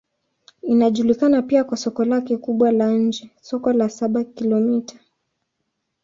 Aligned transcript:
Inajulikana 0.61 1.41
pia 1.41 1.63
kwa 1.63 1.77
soko 1.77 2.05
lake 2.05 2.37
kubwa 2.37 2.71
la 2.71 2.91
nje, 2.91 3.31
Soko 3.41 3.73
la 3.73 3.89
Saba-Kilomita. 3.89 4.95